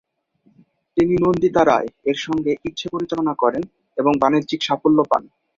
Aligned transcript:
তিনি 0.97 1.13
নন্দিতা 1.17 1.61
রায়-এর 1.65 2.17
সঙ্গে 2.17 2.51
ইচ্ছে 2.65 2.85
পরিচালনা 2.89 3.33
করেন 3.33 3.63
এবং 3.97 4.11
বাণিজ্যিক 4.21 4.61
সাফল্য 4.63 4.99
পান। 5.09 5.23